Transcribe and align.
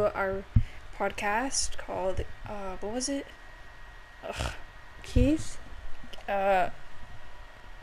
our 0.00 0.44
podcast 0.98 1.76
called 1.78 2.20
uh 2.48 2.76
what 2.80 2.92
was 2.92 3.08
it? 3.08 3.26
Ugh. 4.26 4.52
Keys? 5.02 5.58
Uh 6.28 6.70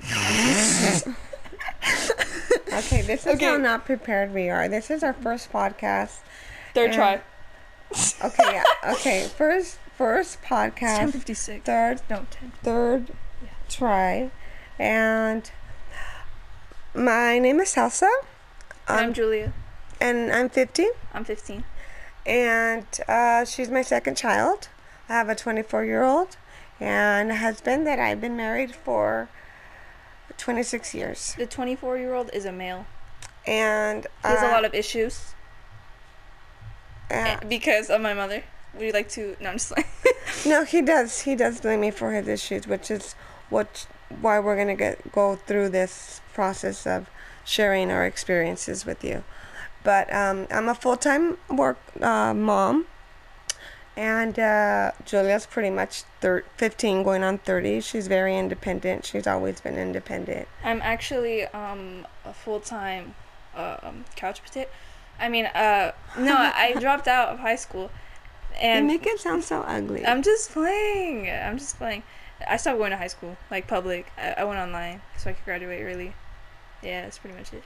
Okay, 2.72 3.02
this 3.02 3.26
is 3.26 3.36
Okay. 3.36 3.46
how 3.46 3.58
not 3.58 3.86
prepared 3.86 4.34
we 4.34 4.50
are. 4.50 4.68
This 4.70 4.90
is 4.90 5.04
our 5.04 5.14
first 5.14 5.52
podcast. 5.52 6.20
third 6.74 6.94
try. 6.94 7.22
Okay, 8.24 8.44
yeah. 8.54 8.64
Okay, 8.94 9.28
first 9.28 9.78
first 9.98 10.42
podcast, 10.42 11.12
fifty 11.12 11.34
six. 11.34 11.66
third 11.66 12.02
No, 12.10 12.26
ten. 12.32 12.52
third 12.64 13.10
Yeah. 13.44 13.50
try, 13.68 14.32
and 14.78 15.50
my 16.94 17.40
name 17.40 17.60
is 17.60 17.74
Celsa. 17.76 18.08
I'm 18.88 19.08
Um, 19.10 19.14
Julia. 19.14 19.52
and 20.00 20.32
I'm 20.32 20.50
50, 20.50 20.88
I'm 21.14 21.26
fifteen. 21.26 21.64
And 22.26 22.86
uh, 23.08 23.46
she's 23.46 23.70
my 23.70 23.82
second 23.82 24.18
child. 24.18 24.70
I 25.08 25.14
have 25.14 25.30
a 25.30 25.36
24 25.36 25.86
year 25.86 26.04
old 26.04 26.38
and 26.80 27.32
a 27.32 27.36
husband 27.36 27.86
that 27.88 28.00
I've 28.00 28.22
been 28.22 28.38
married 28.38 28.74
for 28.76 29.30
26 30.38 30.94
years. 30.94 31.36
The 31.38 31.46
twenty 31.46 31.76
four 31.76 31.98
year 31.98 32.14
old 32.14 32.30
is 32.34 32.46
a 32.46 32.52
male. 32.52 32.86
And 33.46 34.04
He 34.22 34.28
has 34.28 34.42
a 34.44 34.48
uh, 34.48 34.52
lot 34.52 34.66
of 34.66 34.74
issues. 34.74 35.34
uh, 37.12 37.38
Because 37.48 37.90
of 37.90 38.02
my 38.02 38.14
mother. 38.14 38.44
Would 38.76 38.84
you 38.86 38.92
like 38.92 39.10
to 39.10 39.36
no 39.42 39.50
I'm 39.50 39.56
just 39.58 39.76
like 39.76 39.88
No, 40.46 40.64
he 40.64 40.82
does. 40.82 41.22
He 41.22 41.36
does 41.36 41.60
blame 41.60 41.82
me 41.82 41.92
for 41.92 42.12
his 42.14 42.28
issues, 42.28 42.68
which 42.68 42.92
is 42.92 43.14
what 43.50 43.88
why 44.22 44.40
we're 44.40 44.56
gonna 44.56 44.76
get 44.76 45.12
go 45.12 45.36
through 45.36 45.70
this 45.70 46.22
process 46.34 46.86
of 46.86 47.10
sharing 47.44 47.92
our 47.92 48.06
experiences 48.06 48.86
with 48.86 49.04
you. 49.04 49.24
But 49.84 50.12
um, 50.14 50.48
I'm 50.52 50.68
a 50.68 50.76
full 50.76 50.98
time 50.98 51.38
work 51.50 51.78
uh, 52.02 52.34
mom, 52.34 52.86
and 53.96 54.38
uh, 54.38 54.92
Julia's 55.06 55.46
pretty 55.46 55.70
much 55.70 56.04
thir- 56.22 56.44
15, 56.58 57.04
going 57.04 57.24
on 57.24 57.38
30. 57.40 57.82
She's 57.82 58.08
very 58.08 58.38
independent. 58.38 59.06
She's 59.06 59.26
always 59.28 59.62
been 59.62 59.78
independent. 59.78 60.48
I'm 60.64 60.82
actually 60.82 61.46
um 61.48 62.06
a 62.26 62.34
full 62.34 62.60
time 62.60 63.16
um 63.56 64.06
couch 64.16 64.44
potato. 64.44 64.70
I 65.20 65.30
mean, 65.30 65.46
uh 65.48 65.92
no, 66.18 66.36
I 66.38 66.74
dropped 66.80 67.08
out 67.08 67.30
of 67.30 67.40
high 67.40 67.56
school. 67.58 67.90
you 68.52 68.58
And 68.62 68.88
make 68.88 69.06
it 69.06 69.20
sound 69.20 69.44
so 69.44 69.62
ugly. 69.62 70.06
I'm 70.06 70.22
just 70.24 70.52
playing. 70.52 71.30
I'm 71.30 71.58
just 71.58 71.78
playing. 71.78 72.04
I 72.48 72.56
stopped 72.58 72.78
going 72.78 72.92
to 72.92 72.98
high 72.98 73.08
school, 73.08 73.36
like 73.52 73.68
public. 73.68 74.12
I, 74.18 74.32
I 74.38 74.44
went 74.46 74.60
online 74.60 75.02
so 75.18 75.30
I 75.30 75.34
could 75.34 75.44
graduate 75.44 75.82
early. 75.84 76.14
Yeah, 76.82 77.02
that's 77.02 77.18
pretty 77.18 77.38
much 77.38 77.52
it. 77.52 77.64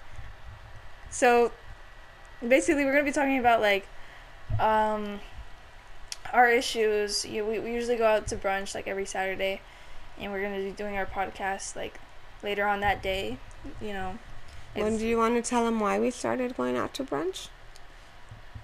So, 1.11 1.52
basically, 2.47 2.86
we're 2.86 2.91
gonna 2.94 3.03
be 3.03 3.11
talking 3.11 3.38
about 3.39 3.61
like, 3.61 3.88
um, 4.59 5.19
our 6.31 6.49
issues. 6.49 7.25
You, 7.25 7.45
we 7.45 7.59
we 7.59 7.73
usually 7.73 7.97
go 7.97 8.05
out 8.05 8.27
to 8.27 8.36
brunch 8.36 8.73
like 8.75 8.88
every 8.88 9.05
Saturday, 9.05 9.61
and 10.19 10.31
we're 10.31 10.41
gonna 10.41 10.64
be 10.64 10.71
doing 10.71 10.97
our 10.97 11.05
podcast 11.05 11.75
like 11.75 11.99
later 12.41 12.66
on 12.67 12.80
that 12.81 13.02
day. 13.02 13.38
You 13.81 13.94
know. 13.94 14.17
when 14.75 14.97
do 14.97 15.05
you 15.08 15.17
want 15.17 15.36
to 15.36 15.47
tell 15.47 15.64
them 15.66 15.80
why 15.80 15.99
we 15.99 16.11
started 16.11 16.58
going 16.58 16.75
out 16.77 16.94
to 16.95 17.03
brunch? 17.03 17.47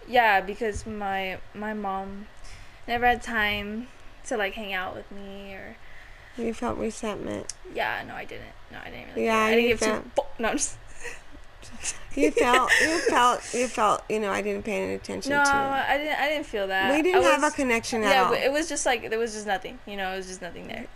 Yeah, 0.08 0.42
because 0.42 0.86
my 0.86 1.38
my 1.54 1.74
mom 1.74 2.28
never 2.88 3.06
had 3.06 3.22
time 3.22 3.88
to 4.26 4.36
like 4.38 4.54
hang 4.56 4.74
out 4.74 4.96
with 4.96 5.10
me 5.12 5.54
or 5.54 5.76
You 6.38 6.54
felt 6.54 6.78
resentment. 6.78 7.54
yeah, 7.74 8.04
no, 8.08 8.16
I 8.16 8.26
didn't. 8.26 8.54
No, 8.72 8.80
I 8.84 8.90
didn't 8.90 9.10
really. 9.10 9.26
Yeah. 9.26 9.38
I 9.38 9.52
didn't 9.56 9.68
give 9.70 9.80
two. 9.80 9.86
felt- 9.86 10.06
fo- 10.16 10.28
No, 10.40 10.50
I'm 10.50 10.58
just 10.58 10.78
You 12.16 12.32
felt, 12.32 12.72
you 12.82 12.98
felt, 13.02 13.54
you 13.54 13.68
felt. 13.68 14.04
You 14.10 14.20
know, 14.20 14.32
I 14.32 14.42
didn't 14.42 14.64
pay 14.64 14.84
any 14.84 14.94
attention 14.96 15.32
no, 15.32 15.44
to. 15.44 15.52
I 15.52 15.98
didn't. 15.98 16.20
I 16.20 16.28
didn't 16.28 16.48
feel 16.48 16.68
that. 16.68 16.94
we 16.94 17.02
didn't 17.04 17.24
I 17.24 17.28
have 17.30 17.44
was- 17.44 17.54
a 17.54 17.56
connection 17.56 18.04
at 18.04 18.10
Yeah, 18.10 18.24
all. 18.24 18.30
but 18.32 18.40
it 18.40 18.52
was 18.52 18.68
just 18.68 18.86
like 18.86 19.10
there 19.10 19.20
was 19.20 19.34
just 19.34 19.46
nothing. 19.48 19.80
You 19.86 19.96
know, 19.96 20.12
it 20.12 20.18
was 20.18 20.28
just 20.28 20.42
nothing 20.42 20.68
there. 20.68 20.88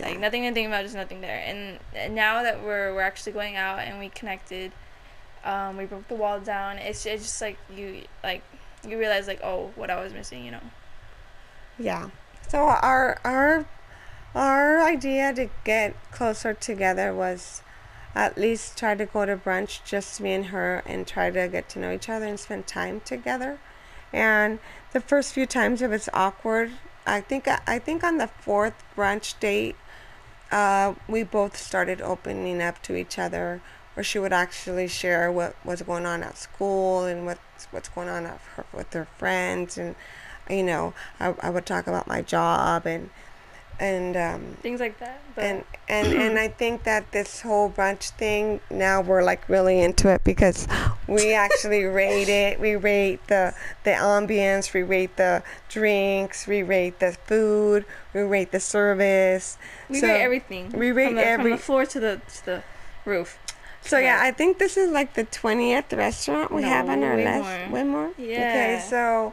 Like 0.00 0.18
nothing 0.18 0.42
to 0.42 0.52
think 0.52 0.66
about, 0.68 0.82
just 0.82 0.94
nothing 0.94 1.20
there. 1.20 1.42
And, 1.44 1.78
and 1.94 2.14
now 2.14 2.42
that 2.42 2.62
we're 2.62 2.92
we're 2.94 3.02
actually 3.02 3.32
going 3.32 3.56
out 3.56 3.78
and 3.78 3.98
we 3.98 4.08
connected, 4.10 4.72
um, 5.44 5.76
we 5.76 5.86
broke 5.86 6.06
the 6.08 6.14
wall 6.16 6.38
down. 6.40 6.78
It's 6.78 7.06
it's 7.06 7.22
just 7.22 7.40
like 7.40 7.56
you 7.74 8.02
like 8.22 8.42
you 8.86 8.98
realize 8.98 9.26
like 9.26 9.40
oh 9.42 9.70
what 9.76 9.90
I 9.90 10.02
was 10.02 10.12
missing. 10.12 10.44
You 10.44 10.50
know. 10.50 10.62
Yeah. 11.78 12.10
So 12.48 12.64
our 12.64 13.18
our 13.24 13.64
our 14.34 14.82
idea 14.82 15.32
to 15.34 15.48
get 15.64 15.94
closer 16.10 16.52
together 16.52 17.14
was 17.14 17.62
at 18.14 18.38
least 18.38 18.78
try 18.78 18.94
to 18.94 19.06
go 19.06 19.24
to 19.26 19.36
brunch 19.36 19.84
just 19.84 20.20
me 20.20 20.32
and 20.32 20.46
her 20.46 20.82
and 20.86 21.06
try 21.06 21.30
to 21.30 21.48
get 21.48 21.68
to 21.70 21.78
know 21.78 21.92
each 21.92 22.08
other 22.08 22.26
and 22.26 22.40
spend 22.40 22.66
time 22.66 23.00
together. 23.00 23.58
And 24.12 24.58
the 24.92 25.00
first 25.00 25.32
few 25.32 25.46
times 25.46 25.82
it 25.82 25.90
was 25.90 26.08
awkward. 26.14 26.72
I 27.06 27.20
think 27.20 27.48
I 27.48 27.78
think 27.78 28.04
on 28.04 28.18
the 28.18 28.26
fourth 28.26 28.74
brunch 28.96 29.38
date 29.40 29.76
uh, 30.50 30.94
we 31.08 31.22
both 31.22 31.56
started 31.56 32.00
opening 32.00 32.62
up 32.62 32.82
to 32.82 32.96
each 32.96 33.18
other 33.18 33.60
where 33.94 34.04
she 34.04 34.18
would 34.18 34.32
actually 34.32 34.88
share 34.88 35.30
what 35.30 35.56
was 35.64 35.82
going 35.82 36.06
on 36.06 36.22
at 36.22 36.38
school 36.38 37.04
and 37.04 37.26
what's 37.26 37.66
what's 37.70 37.88
going 37.88 38.08
on 38.08 38.24
her, 38.24 38.64
with 38.72 38.92
her 38.92 39.06
friends 39.18 39.76
and 39.76 39.94
you 40.48 40.62
know 40.62 40.94
I, 41.18 41.34
I 41.40 41.50
would 41.50 41.66
talk 41.66 41.86
about 41.86 42.06
my 42.06 42.22
job 42.22 42.86
and 42.86 43.10
and 43.80 44.16
um, 44.16 44.56
Things 44.60 44.80
like 44.80 44.98
that. 44.98 45.20
But 45.34 45.44
and 45.44 45.64
and 45.88 46.06
and 46.08 46.38
I 46.38 46.48
think 46.48 46.82
that 46.84 47.12
this 47.12 47.40
whole 47.42 47.70
brunch 47.70 48.10
thing 48.10 48.60
now 48.70 49.00
we're 49.00 49.22
like 49.22 49.48
really 49.48 49.80
into 49.80 50.08
it 50.12 50.22
because 50.24 50.66
we 51.06 51.32
actually 51.32 51.84
rate 51.84 52.28
it. 52.28 52.58
We 52.60 52.76
rate 52.76 53.26
the 53.28 53.54
the 53.84 53.90
ambience. 53.92 54.72
We 54.74 54.82
rate 54.82 55.16
the 55.16 55.42
drinks. 55.68 56.46
We 56.46 56.62
rate 56.62 56.98
the 56.98 57.12
food. 57.12 57.84
We 58.14 58.22
rate 58.22 58.50
the 58.52 58.60
service. 58.60 59.58
we 59.88 60.00
so- 60.00 60.08
rate 60.08 60.20
everything. 60.22 60.70
we 60.70 60.90
rate 60.90 61.06
from 61.06 61.14
the, 61.16 61.26
every- 61.26 61.44
from 61.44 61.50
the 61.52 61.58
floor 61.58 61.86
to 61.86 62.00
the 62.00 62.20
to 62.34 62.46
the 62.46 62.62
roof. 63.04 63.38
So 63.80 63.96
yeah, 63.96 64.18
I 64.20 64.32
think 64.32 64.58
this 64.58 64.76
is 64.76 64.90
like 64.90 65.14
the 65.14 65.24
twentieth 65.24 65.92
restaurant 65.92 66.50
we 66.52 66.62
No, 66.62 66.68
have 66.68 66.88
on 66.88 67.02
our 67.04 67.16
list. 67.16 67.70
more. 67.70 67.72
Way 67.72 67.84
more. 67.84 68.10
Okay, 68.18 68.84
so. 68.90 69.32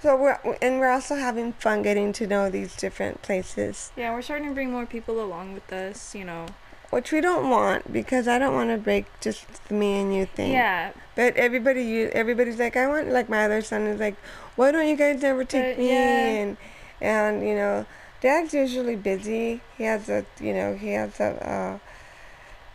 So 0.00 0.16
we're 0.16 0.38
and 0.62 0.78
we're 0.78 0.90
also 0.90 1.16
having 1.16 1.52
fun 1.54 1.82
getting 1.82 2.12
to 2.14 2.26
know 2.26 2.50
these 2.50 2.76
different 2.76 3.22
places, 3.22 3.90
Yeah, 3.96 4.12
we're 4.12 4.22
starting 4.22 4.48
to 4.48 4.54
bring 4.54 4.70
more 4.70 4.86
people 4.86 5.20
along 5.22 5.54
with 5.54 5.72
us. 5.72 6.14
You 6.14 6.24
know. 6.24 6.46
which 6.90 7.10
we 7.12 7.20
don't 7.20 7.50
want 7.50 7.92
because 7.92 8.28
I 8.28 8.38
don't 8.38 8.54
want 8.54 8.70
to 8.70 8.78
break 8.78 9.06
just 9.20 9.46
the 9.68 9.74
me 9.74 10.00
and 10.00 10.14
you 10.14 10.26
thing. 10.26 10.52
Yeah, 10.52 10.92
But 11.16 11.36
everybody, 11.36 11.82
you, 11.82 12.08
everybody's 12.14 12.58
like, 12.58 12.76
I 12.76 12.86
want. 12.86 13.08
Like 13.10 13.28
my 13.28 13.44
other 13.44 13.60
son 13.60 13.82
is 13.86 13.98
like, 14.00 14.14
why 14.56 14.70
don't 14.70 14.86
you 14.88 14.96
guys 14.96 15.22
ever 15.24 15.44
take 15.44 15.76
Uh, 15.76 15.80
me? 15.80 15.88
yeah. 15.88 16.26
And 16.42 16.56
and 17.00 17.46
you 17.48 17.54
know, 17.56 17.84
Dad's 18.20 18.54
usually 18.54 18.96
busy. 18.96 19.60
He 19.76 19.84
has 19.84 20.08
a, 20.08 20.24
you 20.40 20.52
know, 20.54 20.74
he 20.74 20.90
has 20.92 21.18
a, 21.20 21.80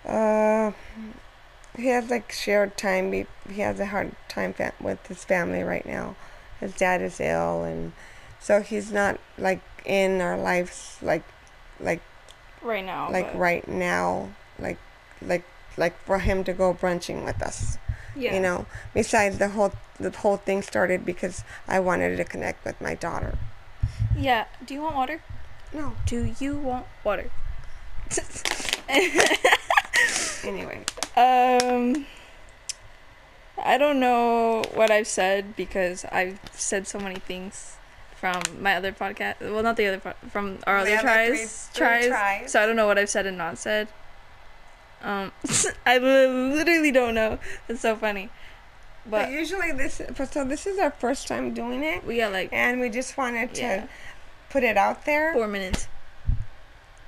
uh, 0.06 0.10
uh, 0.10 0.72
he 1.78 1.88
has 1.88 2.10
like 2.10 2.32
shared 2.34 2.76
time. 2.78 3.12
He, 3.14 3.26
he 3.50 3.62
has 3.62 3.80
a 3.80 3.88
hard 3.88 4.12
time 4.28 4.52
fa- 4.54 4.74
with 4.82 5.06
his 5.08 5.24
family 5.24 5.64
right 5.64 5.86
now. 5.86 6.16
His 6.64 6.74
dad 6.76 7.02
is 7.02 7.20
ill, 7.20 7.64
and 7.64 7.92
so 8.40 8.62
he's 8.62 8.90
not 8.92 9.20
like 9.38 9.60
in 9.86 10.22
our 10.22 10.38
lives 10.38 10.98
like, 11.02 11.24
like 11.80 12.02
right 12.62 12.86
now. 12.86 13.12
like 13.12 13.34
but- 13.34 13.40
right 13.40 13.68
now, 13.68 14.30
like 14.58 14.78
like 15.22 15.44
like 15.76 16.00
for 16.06 16.20
him 16.20 16.44
to 16.46 16.54
go 16.54 16.74
brunching 16.74 17.26
with 17.26 17.42
us 17.42 17.78
Yeah. 18.16 18.36
you 18.36 18.40
know 18.40 18.66
besides 18.94 19.40
the 19.40 19.50
whole 19.50 19.74
the 20.00 20.12
whole 20.12 20.38
thing 20.38 20.62
started 20.62 21.04
because 21.04 21.44
i 21.68 21.80
wanted 21.80 22.16
to 22.18 22.24
connect 22.24 22.64
with 22.64 22.80
my 22.80 22.94
daughter 22.94 23.38
Yeah. 24.16 24.46
Do 24.66 24.74
you 24.76 24.82
want 24.82 24.96
water? 24.96 25.24
no 25.74 25.94
Do 26.06 26.36
you 26.40 26.56
want 26.58 26.86
water? 27.04 27.32
anyway 30.44 30.86
um. 31.18 32.06
I 33.62 33.78
don't 33.78 34.00
know 34.00 34.64
what 34.74 34.90
I've 34.92 35.08
said 35.08 35.56
because 35.56 36.06
I've 36.12 36.40
said 36.54 36.88
so 36.88 37.00
many 37.00 37.16
things 37.20 37.78
from 38.16 38.42
my 38.62 38.76
other 38.76 38.92
podcast. 38.92 39.40
Well, 39.42 39.64
not 39.64 39.78
the 39.78 39.88
other 39.88 40.16
from 40.30 40.60
our 40.66 40.84
The 40.86 40.94
other 40.94 41.02
tries, 41.02 41.68
three- 41.68 41.78
three 41.78 41.88
tries. 41.88 42.08
tries. 42.08 42.52
So 42.52 42.62
I 42.62 42.66
don't 42.66 42.76
know 42.76 42.88
what 42.88 42.98
I've 42.98 43.10
said 43.10 43.26
and 43.26 43.38
not 43.38 43.58
said. 43.58 43.88
Um, 45.02 45.32
I 45.86 45.98
literally 45.98 46.92
don't 46.92 47.14
know. 47.14 47.38
It's 47.68 47.82
so 47.82 47.96
funny. 47.96 48.30
but 49.06 49.26
But 49.26 49.32
usually 49.32 49.72
this 49.74 50.02
so 50.32 50.46
this 50.46 50.66
is 50.66 50.80
our 50.80 50.92
first 50.92 51.28
time 51.28 51.54
doing 51.54 51.84
it 51.84 52.06
we 52.08 52.18
got 52.18 52.32
like 52.32 52.50
and 52.54 52.80
we 52.80 52.88
just 52.90 53.18
wanted 53.18 53.54
to 53.56 53.62
yeah, 53.62 53.88
put 54.50 54.64
it 54.64 54.78
out 54.78 55.04
there 55.04 55.34
four 55.34 55.46
minutes. 55.48 55.90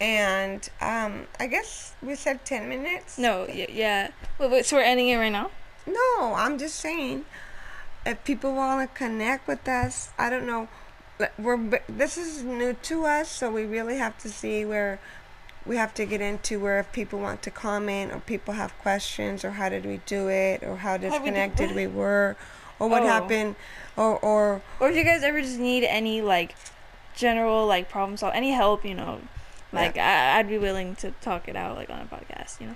and 0.01 0.67
um 0.81 1.25
i 1.39 1.47
guess 1.47 1.93
we 2.03 2.15
said 2.15 2.43
10 2.43 2.67
minutes 2.67 3.17
No, 3.17 3.47
yeah, 3.47 3.67
yeah. 3.69 4.11
Wait, 4.39 4.51
wait, 4.51 4.65
so 4.65 4.75
we're 4.75 4.83
ending 4.83 5.07
it 5.07 5.15
right 5.15 5.31
now? 5.31 5.51
No, 5.87 6.33
I'm 6.35 6.57
just 6.57 6.75
saying, 6.75 7.25
if 8.05 8.23
people 8.23 8.53
want 8.53 8.89
to 8.89 8.97
connect 8.97 9.47
with 9.47 9.67
us, 9.67 10.09
I 10.17 10.29
don't 10.29 10.45
know. 10.47 10.67
We're 11.37 11.79
this 11.87 12.17
is 12.17 12.43
new 12.43 12.73
to 12.73 13.05
us, 13.05 13.29
so 13.29 13.49
we 13.51 13.63
really 13.63 13.97
have 13.97 14.17
to 14.19 14.29
see 14.29 14.65
where 14.65 14.99
we 15.65 15.77
have 15.77 15.93
to 15.95 16.05
get 16.05 16.19
into 16.21 16.59
where 16.59 16.79
if 16.79 16.91
people 16.91 17.19
want 17.19 17.41
to 17.43 17.51
comment 17.51 18.11
or 18.11 18.19
people 18.19 18.53
have 18.55 18.77
questions 18.79 19.43
or 19.45 19.51
how 19.51 19.69
did 19.69 19.85
we 19.85 20.01
do 20.05 20.27
it 20.27 20.61
or 20.61 20.77
how 20.77 20.97
disconnected 20.97 21.71
it? 21.71 21.75
we 21.75 21.87
were 21.87 22.35
or 22.79 22.89
what 22.89 23.03
Oh. 23.03 23.07
happened, 23.07 23.55
or 23.95 24.17
or 24.19 24.61
Or 24.79 24.89
if 24.89 24.95
you 24.97 25.03
guys 25.05 25.23
ever 25.23 25.41
just 25.41 25.57
need 25.57 25.85
any 25.85 26.21
like 26.21 26.55
general 27.15 27.65
like 27.65 27.89
problem 27.89 28.17
solve, 28.17 28.33
any 28.35 28.51
help, 28.51 28.83
you 28.83 28.93
know, 28.93 29.21
like 29.71 29.97
I, 29.97 30.37
I'd 30.37 30.49
be 30.49 30.57
willing 30.57 30.95
to 30.97 31.11
talk 31.21 31.47
it 31.47 31.55
out 31.55 31.77
like 31.77 31.89
on 31.89 32.01
a 32.01 32.05
podcast, 32.05 32.59
you 32.59 32.67
know. 32.67 32.75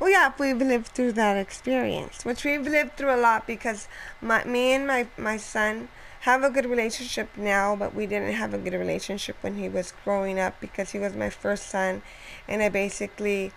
Well, 0.00 0.10
yeah, 0.10 0.32
we've 0.38 0.58
lived 0.58 0.88
through 0.88 1.12
that 1.12 1.36
experience, 1.36 2.24
which 2.24 2.44
we've 2.44 2.62
lived 2.66 2.96
through 2.96 3.12
a 3.12 3.18
lot 3.20 3.48
because 3.48 3.88
my, 4.22 4.44
me 4.44 4.72
and 4.72 4.86
my, 4.86 5.08
my 5.16 5.36
son 5.36 5.88
have 6.20 6.44
a 6.44 6.50
good 6.50 6.66
relationship 6.66 7.30
now, 7.36 7.74
but 7.74 7.96
we 7.96 8.06
didn't 8.06 8.32
have 8.34 8.54
a 8.54 8.58
good 8.58 8.74
relationship 8.74 9.36
when 9.40 9.56
he 9.56 9.68
was 9.68 9.92
growing 10.04 10.38
up 10.38 10.60
because 10.60 10.90
he 10.90 11.00
was 11.00 11.16
my 11.16 11.30
first 11.30 11.66
son 11.66 12.02
and 12.46 12.62
I 12.62 12.68
basically 12.68 13.52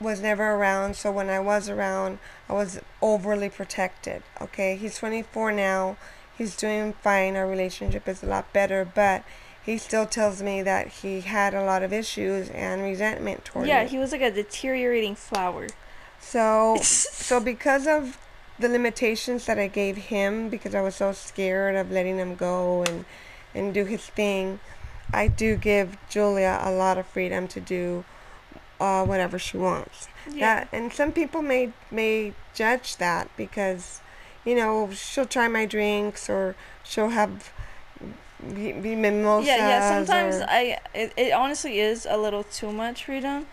was 0.00 0.22
never 0.22 0.54
around. 0.54 0.96
So 0.96 1.12
when 1.12 1.28
I 1.28 1.40
was 1.40 1.68
around, 1.68 2.18
I 2.48 2.54
was 2.54 2.80
overly 3.02 3.50
protected. 3.50 4.22
Okay, 4.40 4.74
he's 4.76 4.96
24 4.96 5.52
now, 5.52 5.98
he's 6.36 6.56
doing 6.56 6.94
fine, 6.94 7.36
our 7.36 7.46
relationship 7.46 8.08
is 8.08 8.22
a 8.22 8.26
lot 8.26 8.50
better, 8.54 8.86
but 8.86 9.22
he 9.68 9.76
still 9.76 10.06
tells 10.06 10.42
me 10.42 10.62
that 10.62 10.88
he 10.88 11.20
had 11.20 11.52
a 11.52 11.62
lot 11.62 11.82
of 11.82 11.92
issues 11.92 12.48
and 12.48 12.80
resentment 12.80 13.44
toward 13.44 13.68
yeah, 13.68 13.84
me. 13.84 13.90
he 13.90 13.98
was 13.98 14.12
like 14.12 14.22
a 14.22 14.30
deteriorating 14.30 15.14
flower. 15.14 15.66
So, 16.18 16.78
so 16.82 17.38
because 17.38 17.86
of 17.86 18.18
the 18.58 18.70
limitations 18.70 19.44
that 19.44 19.58
I 19.58 19.66
gave 19.66 19.98
him, 19.98 20.48
because 20.48 20.74
I 20.74 20.80
was 20.80 20.94
so 20.94 21.12
scared 21.12 21.76
of 21.76 21.90
letting 21.90 22.16
him 22.16 22.34
go 22.34 22.82
and 22.84 23.04
and 23.54 23.74
do 23.74 23.84
his 23.84 24.06
thing, 24.06 24.58
I 25.12 25.28
do 25.28 25.54
give 25.54 25.98
Julia 26.08 26.60
a 26.62 26.70
lot 26.70 26.96
of 26.96 27.06
freedom 27.06 27.46
to 27.48 27.60
do 27.60 28.06
uh, 28.80 29.04
whatever 29.04 29.38
she 29.38 29.58
wants. 29.58 30.08
Yeah. 30.30 30.60
That 30.60 30.68
and 30.72 30.94
some 30.94 31.12
people 31.12 31.42
may 31.42 31.74
may 31.90 32.32
judge 32.54 32.96
that 32.96 33.28
because, 33.36 34.00
you 34.46 34.54
know, 34.54 34.88
she'll 34.94 35.26
try 35.26 35.46
my 35.46 35.66
drinks 35.66 36.30
or 36.30 36.56
she'll 36.82 37.10
have 37.10 37.52
be, 38.54 38.72
be 38.72 38.94
mimosas. 38.96 39.48
yeah, 39.48 39.56
yeah. 39.68 39.88
Sometimes 40.04 40.36
I 40.48 40.78
it, 40.94 41.12
it 41.16 41.32
honestly 41.32 41.80
is 41.80 42.06
a 42.08 42.16
little 42.16 42.44
too 42.44 42.70
much 42.72 43.04
freedom, 43.04 43.46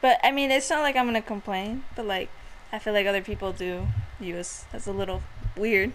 but 0.00 0.18
I 0.22 0.30
mean 0.32 0.50
it's 0.50 0.68
not 0.70 0.80
like 0.82 0.96
I'm 0.96 1.06
gonna 1.06 1.22
complain. 1.22 1.84
But 1.96 2.06
like 2.06 2.28
I 2.72 2.78
feel 2.78 2.92
like 2.92 3.06
other 3.06 3.22
people 3.22 3.52
do 3.52 3.86
view 4.18 4.36
us 4.36 4.64
as 4.72 4.86
a 4.86 4.92
little 4.92 5.22
weird. 5.56 5.92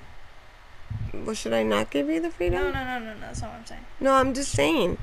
well, 1.13 1.35
should 1.35 1.53
I 1.53 1.63
not 1.63 1.89
give 1.89 2.07
you 2.09 2.19
the 2.21 2.29
freedom? 2.31 2.61
No, 2.61 2.71
no, 2.71 2.83
no, 2.83 2.99
no, 2.99 3.13
no. 3.13 3.19
That's 3.19 3.41
not 3.41 3.51
what 3.51 3.59
I'm 3.59 3.65
saying. 3.65 3.85
No, 3.99 4.13
I'm 4.13 4.33
just 4.33 4.51
saying. 4.51 4.97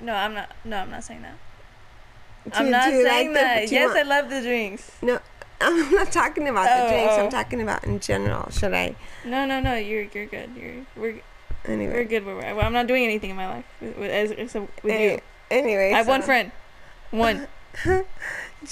No, 0.00 0.14
I'm 0.14 0.34
not. 0.34 0.50
No, 0.64 0.78
I'm 0.78 0.90
not 0.90 1.04
saying 1.04 1.22
that. 1.22 1.34
I'm 2.54 2.70
not 2.70 2.84
saying 2.84 3.04
like 3.06 3.28
the- 3.28 3.34
that. 3.34 3.70
Yes, 3.70 3.88
want- 3.88 3.98
I 3.98 4.02
love 4.02 4.30
the 4.30 4.40
drinks. 4.40 4.90
No, 5.02 5.18
I'm 5.60 5.90
not 5.90 6.10
talking 6.12 6.48
about 6.48 6.64
the 6.64 6.84
Oh, 6.86 6.88
drinks. 6.88 7.14
oh. 7.18 7.24
I'm 7.24 7.30
talking 7.30 7.60
about 7.60 7.84
in 7.84 8.00
general. 8.00 8.50
Should 8.50 8.72
I? 8.72 8.94
No, 9.24 9.44
no, 9.44 9.60
no. 9.60 9.74
You're 9.74 10.04
you're 10.14 10.26
good. 10.26 10.50
You're 10.56 10.86
we're 10.96 11.20
we're 11.66 11.74
Anyway. 11.74 12.04
good. 12.04 12.24
Where 12.24 12.34
we're 12.36 12.42
at. 12.42 12.56
Well, 12.56 12.66
I'm 12.66 12.72
not 12.72 12.86
doing 12.86 13.04
anything 13.04 13.30
in 13.30 13.36
my 13.36 13.48
life 13.48 13.64
with, 13.80 13.96
with, 13.98 14.10
as, 14.10 14.30
except 14.32 14.82
with 14.82 14.92
Any- 14.92 15.04
you. 15.12 15.20
Anyway. 15.50 15.92
I 15.92 15.98
have 15.98 16.08
one 16.08 16.22
friend. 16.22 16.52
One. 17.10 17.46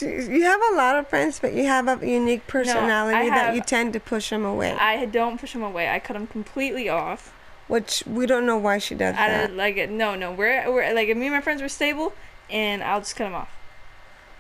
You 0.01 0.43
have 0.45 0.61
a 0.73 0.77
lot 0.77 0.97
of 0.97 1.09
friends, 1.09 1.39
but 1.41 1.55
you 1.55 1.65
have 1.65 1.89
a 1.89 2.07
unique 2.07 2.47
personality 2.47 3.31
that 3.31 3.47
have- 3.47 3.55
you 3.55 3.63
tend 3.63 3.95
to 3.95 4.01
push 4.01 4.29
them 4.29 4.45
away. 4.45 4.73
I 4.73 5.07
don't 5.07 5.41
push 5.41 5.55
them 5.55 5.63
away. 5.63 5.89
I 5.89 5.99
cut 5.99 6.13
them 6.13 6.27
completely 6.27 6.89
off. 6.91 7.33
which 7.69 8.03
we 8.07 8.27
don't 8.27 8.45
know 8.45 8.59
why 8.59 8.77
she 8.79 8.95
does 8.95 9.15
Out 9.15 9.29
that. 9.29 9.55
like 9.57 9.89
no, 9.89 10.15
no. 10.15 10.31
We're 10.33 10.71
we're 10.71 10.93
like 10.95 11.09
if 11.09 11.17
me 11.17 11.27
and 11.29 11.35
my 11.35 11.41
friends 11.41 11.63
were 11.63 11.69
stable, 11.71 12.13
and 12.51 12.83
I'll 12.83 13.01
just 13.01 13.17
cut 13.17 13.25
them 13.25 13.35
off. 13.35 13.51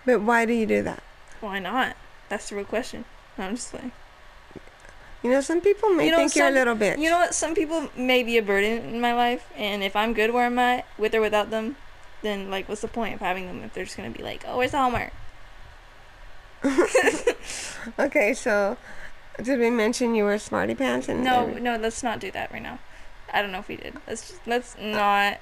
But 0.05 0.21
why 0.21 0.45
do 0.45 0.53
you 0.53 0.67
do 0.67 0.83
that? 0.83 1.03
Why 1.41 1.59
not? 1.61 1.97
That's 2.29 2.51
the 2.51 2.57
real 2.57 2.65
question. 2.67 3.05
I'm 3.39 3.55
just 3.57 3.73
like 3.73 3.93
You 5.23 5.31
know, 5.31 5.41
some 5.41 5.61
people 5.61 5.91
may 5.91 6.05
You 6.07 6.11
know, 6.13 6.19
think 6.19 6.37
you're 6.37 6.47
a 6.49 6.51
little 6.53 6.77
bitch. 6.77 6.97
you 6.99 7.11
know 7.11 7.19
what? 7.19 7.35
Some 7.35 7.55
people 7.55 7.89
may 7.97 8.23
be 8.23 8.39
a 8.39 8.43
burden 8.43 8.85
in 8.95 9.01
my 9.01 9.13
life, 9.15 9.45
and 9.57 9.83
if 9.83 9.97
I'm 9.97 10.13
good 10.15 10.33
where 10.33 10.47
I'm 10.47 10.59
at, 10.61 10.87
with 10.97 11.15
or 11.15 11.21
without 11.21 11.51
them, 11.51 11.77
then 12.23 12.51
like 12.51 12.69
what's 12.69 12.83
the 12.83 12.89
point 12.89 13.15
of 13.15 13.21
having 13.21 13.47
them 13.47 13.63
if 13.65 13.75
they're 13.75 13.85
just 13.85 13.97
gonna 13.97 14.11
be 14.11 14.23
like, 14.23 14.45
oh, 14.47 14.57
where's 14.59 14.71
the 14.71 14.79
homework? 14.79 15.13
okay, 17.99 18.35
so 18.35 18.77
did 19.43 19.59
we 19.59 19.71
mention 19.71 20.15
you 20.15 20.25
were 20.25 20.39
smarty 20.39 20.75
pants? 20.75 21.09
And 21.09 21.23
No, 21.25 21.47
every- 21.49 21.61
no, 21.61 21.77
let's 21.77 22.03
not 22.03 22.21
do 22.21 22.31
that 22.33 22.53
right 22.53 22.63
now. 22.63 22.79
I 23.33 23.43
don't 23.43 23.53
know 23.53 23.59
if 23.61 23.69
we 23.69 23.77
did. 23.77 23.95
Let's 24.07 24.29
just, 24.29 24.47
let's 24.47 24.77
not. 24.81 25.39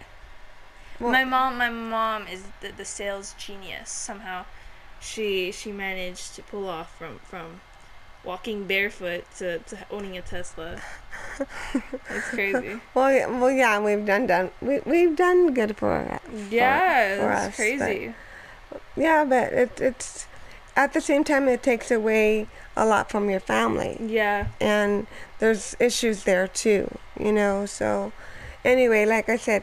Well- 1.01 1.13
my 1.13 1.25
mom, 1.25 1.59
my 1.59 1.71
mom 1.71 2.27
is 2.27 2.45
the, 2.61 2.73
the 2.73 2.85
sales 2.85 3.35
genius. 3.39 3.91
Somehow, 3.91 4.45
she 5.01 5.53
she 5.53 5.71
managed 5.73 6.35
to 6.37 6.43
pull 6.43 6.69
off 6.69 6.97
from 6.99 7.19
from 7.21 7.61
walking 8.27 8.65
barefoot 8.67 9.25
to, 9.39 9.61
to 9.61 9.79
owning 9.91 10.19
a 10.19 10.23
Tesla. 10.23 10.81
That's 12.09 12.29
crazy. 12.31 12.81
Well, 12.95 13.13
yeah, 13.13 13.27
well, 13.41 13.51
yeah, 13.51 13.79
we've 13.81 14.05
done 14.05 14.27
done 14.27 14.51
we 14.61 14.81
we've 14.81 15.15
done 15.17 15.55
good 15.55 15.77
for 15.77 15.97
it. 16.01 16.23
Yeah, 16.51 17.17
for 17.17 17.29
that's 17.29 17.49
us, 17.49 17.57
crazy. 17.57 18.15
yeah, 18.97 19.25
but 19.25 19.53
it, 19.53 19.81
it's 19.81 20.27
at 20.75 20.93
the 20.93 21.01
same 21.01 21.25
time 21.25 21.49
it 21.49 21.63
takes 21.63 21.91
away 21.91 22.49
a 22.77 22.85
lot 22.85 23.11
from 23.11 23.31
your 23.31 23.41
family. 23.41 23.99
Yeah, 24.01 24.49
and 24.61 25.07
there's 25.39 25.77
issues 25.79 26.25
there 26.25 26.49
too, 26.49 26.91
you 27.19 27.33
know. 27.33 27.67
So, 27.67 28.13
anyway, 28.65 29.07
like 29.07 29.29
I 29.29 29.37
said, 29.37 29.63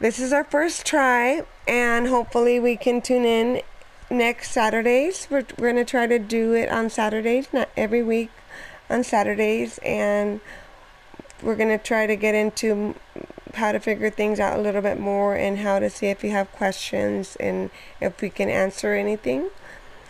this 0.00 0.18
is 0.18 0.32
our 0.32 0.44
first 0.44 0.86
try, 0.86 1.42
and 1.68 2.06
hopefully 2.08 2.58
we 2.60 2.76
can 2.76 3.00
tune 3.02 3.24
in 3.24 3.62
next 4.12 4.52
Saturdays. 4.52 5.26
We're, 5.30 5.44
we're 5.58 5.68
gonna 5.72 5.84
try 5.84 6.06
to 6.06 6.18
do 6.18 6.52
it 6.52 6.68
on 6.68 6.90
Saturdays, 6.90 7.48
not 7.52 7.68
every 7.76 8.02
week 8.02 8.30
on 8.88 9.02
Saturdays, 9.04 9.78
and 9.84 10.40
we're 11.42 11.56
gonna 11.56 11.78
try 11.78 12.06
to 12.06 12.14
get 12.16 12.34
into 12.34 12.94
how 13.54 13.72
to 13.72 13.80
figure 13.80 14.10
things 14.10 14.40
out 14.40 14.58
a 14.58 14.62
little 14.62 14.82
bit 14.82 14.98
more 14.98 15.34
and 15.34 15.58
how 15.58 15.78
to 15.78 15.90
see 15.90 16.06
if 16.06 16.22
you 16.24 16.30
have 16.30 16.50
questions 16.52 17.36
and 17.36 17.70
if 18.00 18.20
we 18.20 18.30
can 18.30 18.48
answer 18.48 18.94
anything. 18.94 19.50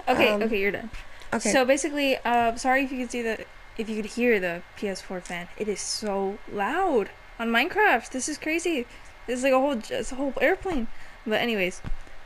Okay, 0.08 0.28
Um, 0.28 0.42
okay, 0.42 0.60
you're 0.60 0.70
done. 0.70 0.90
Okay. 1.32 1.50
So 1.50 1.64
basically, 1.64 2.18
uh, 2.24 2.56
sorry 2.56 2.84
if 2.84 2.92
you 2.92 2.98
could 2.98 3.10
see 3.10 3.22
the, 3.22 3.44
if 3.78 3.88
you 3.88 3.96
could 3.96 4.12
hear 4.12 4.38
the 4.38 4.62
PS4 4.78 5.22
fan. 5.22 5.48
It 5.56 5.66
is 5.66 5.80
so 5.80 6.38
loud 6.52 7.10
on 7.38 7.48
Minecraft. 7.48 8.10
This 8.10 8.28
is 8.28 8.36
crazy. 8.38 8.86
It's 9.26 9.42
like 9.42 9.52
a 9.52 9.58
whole, 9.58 9.80
it's 9.88 10.12
a 10.12 10.16
whole 10.16 10.34
airplane. 10.40 10.88
But 11.26 11.40
anyways, 11.40 11.80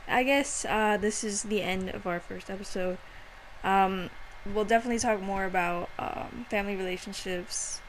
I 0.07 0.23
guess 0.23 0.65
uh, 0.65 0.97
this 0.97 1.23
is 1.23 1.43
the 1.43 1.61
end 1.61 1.89
of 1.89 2.07
our 2.07 2.19
first 2.19 2.49
episode. 2.49 2.97
Um, 3.63 4.09
we'll 4.45 4.65
definitely 4.65 4.99
talk 4.99 5.21
more 5.21 5.45
about 5.45 5.89
um, 5.99 6.45
family 6.49 6.75
relationships, 6.75 7.81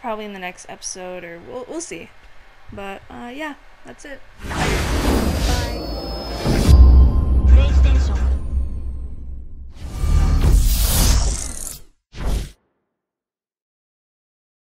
probably 0.00 0.24
in 0.24 0.32
the 0.32 0.38
next 0.38 0.66
episode, 0.68 1.24
or 1.24 1.38
we'll 1.38 1.66
we'll 1.68 1.80
see. 1.80 2.10
But 2.72 3.02
uh, 3.10 3.30
yeah, 3.34 3.54
that's 3.84 4.04
it. 4.04 4.20